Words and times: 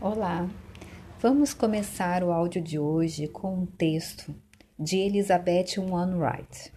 Olá, 0.00 0.48
vamos 1.18 1.52
começar 1.52 2.22
o 2.22 2.30
áudio 2.30 2.62
de 2.62 2.78
hoje 2.78 3.26
com 3.26 3.62
um 3.62 3.66
texto 3.66 4.32
de 4.78 4.96
Elizabeth 4.96 5.74
Wainwright. 5.76 6.72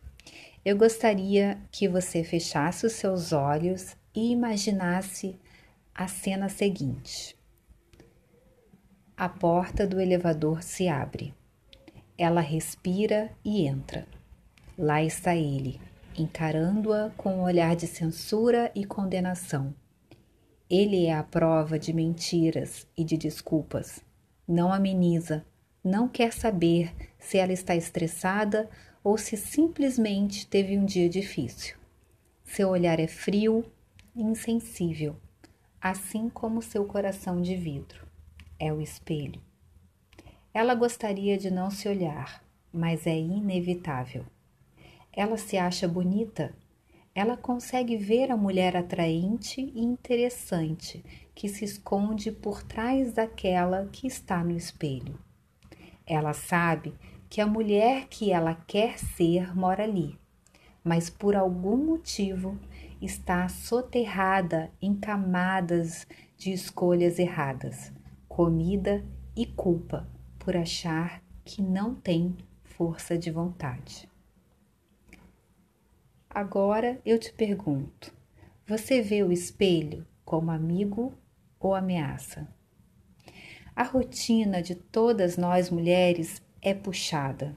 Eu 0.65 0.75
gostaria 0.75 1.62
que 1.71 1.88
você 1.88 2.23
fechasse 2.23 2.84
os 2.84 2.94
seus 2.94 3.31
olhos 3.31 3.96
e 4.15 4.31
imaginasse 4.31 5.39
a 5.94 6.07
cena 6.07 6.49
seguinte. 6.49 7.38
A 9.15 9.29
porta 9.29 9.85
do 9.85 10.01
elevador 10.01 10.63
se 10.63 10.88
abre. 10.88 11.31
Ela 12.17 12.42
respira 12.42 13.29
e 13.46 13.67
entra. 13.67 14.08
Lá 14.76 15.03
está 15.03 15.35
ele, 15.35 15.79
encarando-a 16.17 17.12
com 17.12 17.35
um 17.35 17.44
olhar 17.44 17.76
de 17.76 17.85
censura 17.85 18.72
e 18.73 18.84
condenação. 18.84 19.76
Ele 20.72 21.05
é 21.05 21.13
a 21.13 21.22
prova 21.22 21.77
de 21.77 21.91
mentiras 21.91 22.88
e 22.95 23.04
de 23.04 23.17
desculpas. 23.17 24.00
Não 24.48 24.72
ameniza, 24.72 25.45
não 25.84 26.08
quer 26.08 26.32
saber 26.32 26.95
se 27.20 27.38
ela 27.38 27.52
está 27.52 27.76
estressada 27.76 28.70
ou 29.04 29.18
se 29.18 29.36
simplesmente 29.36 30.48
teve 30.48 30.78
um 30.78 30.86
dia 30.86 31.09
difícil. 31.09 31.76
Seu 32.45 32.70
olhar 32.70 33.02
é 33.02 33.08
frio 33.08 33.66
e 34.16 34.22
insensível, 34.22 35.18
assim 35.81 36.30
como 36.30 36.62
seu 36.62 36.86
coração 36.86 37.42
de 37.42 37.58
vidro. 37.58 38.08
É 38.58 38.72
o 38.72 38.80
espelho. 38.80 39.42
Ela 40.53 40.73
gostaria 40.73 41.38
de 41.38 41.52
não 41.52 41.70
se 41.70 41.90
olhar, 41.90 42.42
mas 42.72 43.06
é 43.06 43.17
inevitável. 43.17 44.26
Ela 45.12 45.36
se 45.36 45.58
acha 45.58 45.86
bonita 45.86 46.56
ela 47.14 47.36
consegue 47.36 47.98
ver 47.98 48.32
a 48.32 48.38
mulher 48.38 48.76
atraente 48.76 49.62
e 49.62 49.82
interessante 49.82 51.04
que 51.36 51.50
se 51.50 51.66
esconde 51.66 52.32
por 52.32 52.64
trás 52.64 53.14
daquela 53.14 53.88
que 53.92 54.08
está 54.08 54.44
no 54.44 54.56
espelho. 54.56 55.20
Ela 56.06 56.34
sabe 56.34 56.94
que 57.30 57.42
a 57.42 57.48
mulher 57.48 58.08
que 58.08 58.31
ela 58.31 58.56
quer 58.56 58.98
ser 58.98 59.56
mora 59.56 59.84
ali, 59.84 60.18
mas 60.84 61.09
por 61.09 61.36
algum 61.36 61.78
motivo 61.78 62.58
está 63.02 63.48
soterrada 63.50 64.72
em 64.81 64.96
camadas 64.96 66.08
de 66.38 66.52
escolhas 66.52 67.20
erradas, 67.20 67.92
comida 68.28 69.03
e 69.36 69.46
culpa 69.46 70.08
por 70.40 70.56
achar 70.56 71.22
que 71.44 71.62
não 71.62 71.94
tem 71.94 72.36
força 72.64 73.18
de 73.18 73.30
vontade. 73.31 74.11
Agora 76.34 76.98
eu 77.06 77.20
te 77.20 77.34
pergunto: 77.34 78.14
você 78.66 79.02
vê 79.02 79.22
o 79.22 79.34
espelho 79.34 80.08
como 80.24 80.50
amigo 80.50 81.14
ou 81.60 81.76
ameaça? 81.76 82.48
A 83.76 83.84
rotina 83.84 84.62
de 84.62 84.74
todas 84.74 85.36
nós 85.36 85.70
mulheres 85.70 86.42
é 86.62 86.74
puxada. 86.74 87.54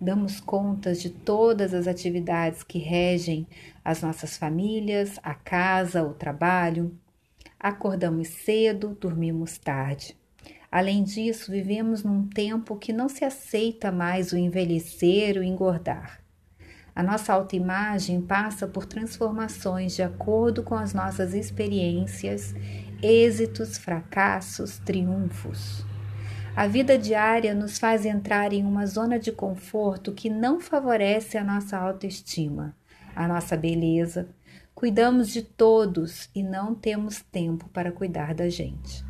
Damos 0.00 0.38
contas 0.38 1.02
de 1.02 1.10
todas 1.10 1.74
as 1.74 1.88
atividades 1.88 2.62
que 2.62 2.78
regem 2.78 3.48
as 3.84 4.00
nossas 4.00 4.36
famílias, 4.36 5.18
a 5.20 5.34
casa, 5.34 6.04
o 6.04 6.14
trabalho. 6.14 6.96
Acordamos 7.58 8.28
cedo, 8.28 8.96
dormimos 9.00 9.58
tarde. 9.58 10.16
Além 10.70 11.02
disso, 11.02 11.50
vivemos 11.50 12.04
num 12.04 12.28
tempo 12.28 12.76
que 12.76 12.92
não 12.92 13.08
se 13.08 13.24
aceita 13.24 13.90
mais 13.90 14.32
o 14.32 14.38
envelhecer, 14.38 15.36
o 15.36 15.42
engordar. 15.42 16.23
A 16.94 17.02
nossa 17.02 17.32
autoimagem 17.32 18.20
passa 18.20 18.68
por 18.68 18.86
transformações 18.86 19.96
de 19.96 20.02
acordo 20.02 20.62
com 20.62 20.76
as 20.76 20.94
nossas 20.94 21.34
experiências, 21.34 22.54
êxitos, 23.02 23.76
fracassos, 23.76 24.78
triunfos. 24.78 25.84
A 26.54 26.68
vida 26.68 26.96
diária 26.96 27.52
nos 27.52 27.78
faz 27.78 28.06
entrar 28.06 28.52
em 28.52 28.64
uma 28.64 28.86
zona 28.86 29.18
de 29.18 29.32
conforto 29.32 30.12
que 30.12 30.30
não 30.30 30.60
favorece 30.60 31.36
a 31.36 31.42
nossa 31.42 31.76
autoestima, 31.76 32.76
a 33.14 33.26
nossa 33.26 33.56
beleza. 33.56 34.28
Cuidamos 34.72 35.30
de 35.30 35.42
todos 35.42 36.30
e 36.32 36.44
não 36.44 36.72
temos 36.72 37.20
tempo 37.22 37.68
para 37.70 37.90
cuidar 37.90 38.34
da 38.34 38.48
gente. 38.48 39.04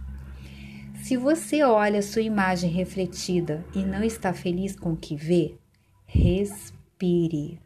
Se 1.03 1.19
você 1.19 1.63
olha 1.63 2.01
sua 2.01 2.23
imagem 2.23 2.71
refletida 2.71 3.63
e 3.75 3.81
não 3.81 4.03
está 4.03 4.33
feliz 4.33 4.75
com 4.75 4.93
o 4.93 4.97
que 4.97 5.15
vê, 5.15 5.55
respire. 6.07 7.61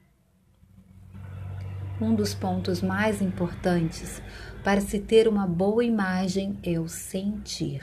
Um 2.00 2.14
dos 2.14 2.32
pontos 2.32 2.80
mais 2.80 3.20
importantes 3.20 4.22
para 4.62 4.80
se 4.80 5.00
ter 5.00 5.26
uma 5.26 5.48
boa 5.48 5.84
imagem 5.84 6.56
é 6.62 6.78
o 6.78 6.88
sentir. 6.88 7.82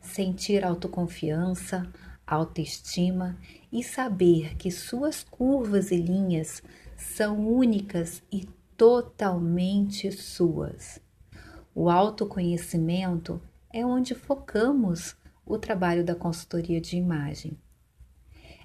Sentir 0.00 0.64
autoconfiança, 0.64 1.88
autoestima 2.26 3.38
e 3.70 3.84
saber 3.84 4.56
que 4.56 4.72
suas 4.72 5.22
curvas 5.22 5.92
e 5.92 5.96
linhas 5.96 6.64
são 6.96 7.46
únicas 7.46 8.24
e 8.32 8.44
totalmente 8.76 10.10
suas. 10.10 11.00
O 11.72 11.88
autoconhecimento 11.88 13.40
é 13.72 13.86
onde 13.86 14.16
focamos 14.16 15.14
o 15.46 15.56
trabalho 15.58 16.04
da 16.04 16.16
consultoria 16.16 16.80
de 16.80 16.96
imagem. 16.96 17.56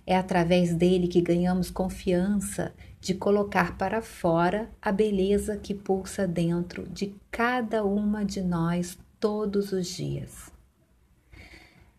É 0.05 0.17
através 0.17 0.73
dele 0.73 1.07
que 1.07 1.21
ganhamos 1.21 1.69
confiança 1.69 2.73
de 3.03 3.13
colocar 3.13 3.77
para 3.77 4.01
fora 4.01 4.71
a 4.81 4.89
beleza 4.89 5.57
que 5.57 5.73
pulsa 5.73 6.25
dentro 6.25 6.87
de 6.87 7.13
cada 7.29 7.83
uma 7.83 8.23
de 8.23 8.41
nós 8.41 8.97
todos 9.19 9.73
os 9.73 9.87
dias. 9.87 10.49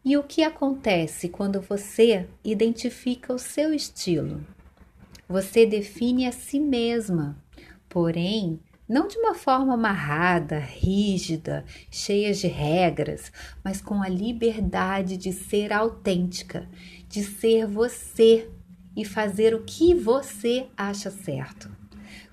E 0.03 0.17
o 0.17 0.23
que 0.23 0.43
acontece 0.43 1.29
quando 1.29 1.61
você 1.61 2.27
identifica 2.43 3.35
o 3.35 3.39
seu 3.39 3.75
estilo? 3.75 4.41
Você 5.29 5.67
define 5.67 6.27
a 6.27 6.33
si 6.33 6.59
mesma, 6.59 7.37
porém, 7.87 8.59
não 8.89 9.07
de 9.07 9.19
uma 9.19 9.35
forma 9.35 9.75
amarrada, 9.75 10.59
rígida, 10.59 11.67
cheia 11.91 12.33
de 12.33 12.47
regras, 12.47 13.31
mas 13.63 13.83
com 13.83 14.03
a 14.03 14.09
liberdade 14.09 15.19
de 15.19 15.35
ser 15.35 15.71
autêntica, 15.71 16.67
de 17.09 17.23
ser 17.23 17.67
você 17.67 18.51
e 18.97 19.05
fazer 19.05 19.55
o 19.55 19.63
que 19.63 19.95
você 19.95 20.67
acha 20.77 21.11
certo. 21.11 21.71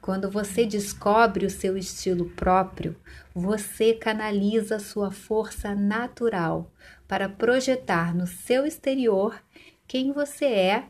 Quando 0.01 0.29
você 0.29 0.66
descobre 0.66 1.45
o 1.45 1.49
seu 1.49 1.77
estilo 1.77 2.25
próprio, 2.31 2.95
você 3.33 3.94
canaliza 3.94 4.79
sua 4.79 5.11
força 5.11 5.75
natural 5.75 6.72
para 7.07 7.29
projetar 7.29 8.16
no 8.16 8.25
seu 8.25 8.66
exterior 8.66 9.41
quem 9.88 10.11
você 10.11 10.45
é 10.45 10.85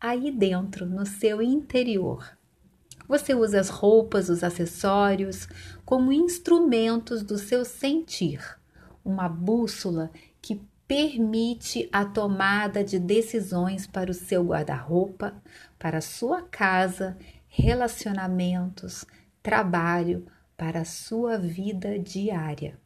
aí 0.00 0.30
dentro, 0.30 0.84
no 0.84 1.06
seu 1.06 1.40
interior. 1.40 2.36
Você 3.06 3.34
usa 3.34 3.60
as 3.60 3.68
roupas, 3.68 4.28
os 4.28 4.42
acessórios 4.42 5.46
como 5.84 6.12
instrumentos 6.12 7.22
do 7.22 7.38
seu 7.38 7.64
sentir, 7.64 8.40
uma 9.04 9.28
bússola 9.28 10.10
que 10.40 10.60
permite 10.92 11.88
a 11.90 12.04
tomada 12.04 12.84
de 12.84 12.98
decisões 12.98 13.86
para 13.86 14.10
o 14.10 14.14
seu 14.14 14.44
guarda-roupa, 14.44 15.34
para 15.78 15.96
a 15.96 16.02
sua 16.02 16.42
casa, 16.42 17.16
relacionamentos, 17.48 19.06
trabalho, 19.42 20.26
para 20.54 20.80
a 20.80 20.84
sua 20.84 21.38
vida 21.38 21.98
diária. 21.98 22.78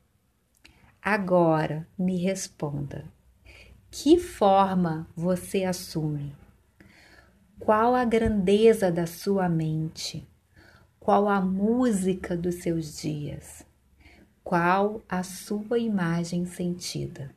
Agora 1.02 1.84
me 1.98 2.16
responda: 2.16 3.04
que 3.90 4.20
forma 4.20 5.08
você 5.16 5.64
assume? 5.64 6.32
Qual 7.58 7.92
a 7.92 8.04
grandeza 8.04 8.88
da 8.88 9.08
sua 9.08 9.48
mente? 9.48 10.24
Qual 11.00 11.28
a 11.28 11.40
música 11.40 12.36
dos 12.36 12.62
seus 12.62 13.00
dias? 13.00 13.66
Qual 14.44 15.02
a 15.08 15.24
sua 15.24 15.80
imagem 15.80 16.46
sentida? 16.46 17.34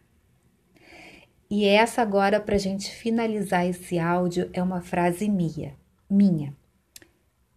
E 1.50 1.66
essa 1.66 2.04
agora, 2.04 2.40
para 2.40 2.56
a 2.56 2.60
gente 2.60 2.92
finalizar 2.92 3.66
esse 3.66 3.98
áudio, 3.98 4.50
é 4.54 4.62
uma 4.62 4.82
frase 4.82 5.28
minha. 5.28 5.76
minha. 6.08 6.56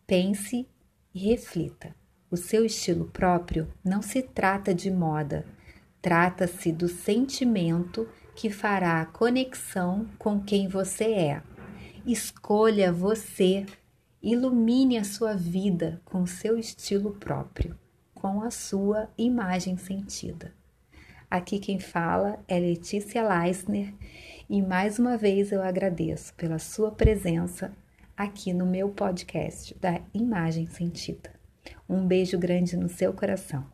Pense 0.07 0.67
e 1.15 1.19
reflita. 1.19 1.95
O 2.31 2.37
seu 2.37 2.65
estilo 2.65 3.05
próprio 3.05 3.71
não 3.85 4.01
se 4.01 4.23
trata 4.23 4.75
de 4.75 4.91
moda, 4.91 5.45
trata-se 6.01 6.73
do 6.73 6.89
sentimento 6.89 8.09
que 8.35 8.49
fará 8.49 9.03
a 9.03 9.07
conexão 9.07 10.09
com 10.19 10.41
quem 10.41 10.69
você 10.69 11.13
é. 11.13 11.43
Escolha 12.07 12.91
você, 12.91 13.67
ilumine 14.23 14.97
a 14.97 15.05
sua 15.05 15.35
vida 15.35 16.01
com 16.07 16.25
seu 16.27 16.57
estilo 16.57 17.13
próprio, 17.13 17.79
com 18.15 18.41
a 18.41 18.51
sua 18.51 19.11
imagem 19.19 19.77
sentida. 19.77 20.55
Aqui 21.33 21.59
quem 21.59 21.79
fala 21.79 22.39
é 22.47 22.59
Letícia 22.59 23.27
Leisner 23.27 23.95
e 24.51 24.61
mais 24.61 24.99
uma 24.99 25.17
vez 25.17 25.51
eu 25.51 25.63
agradeço 25.63 26.35
pela 26.35 26.59
sua 26.59 26.91
presença 26.91 27.73
aqui 28.15 28.53
no 28.53 28.67
meu 28.67 28.91
podcast 28.91 29.75
da 29.81 29.99
Imagem 30.13 30.67
Sentida. 30.67 31.31
Um 31.89 32.07
beijo 32.07 32.39
grande 32.39 32.77
no 32.77 32.87
seu 32.87 33.15
coração. 33.15 33.65